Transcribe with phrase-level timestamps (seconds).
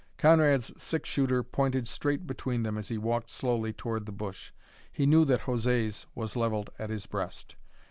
[0.17, 4.51] Conrad's six shooter pointed straight between them as he walked slowly toward the bush.
[4.91, 7.55] He knew that José's was levelled at his breast.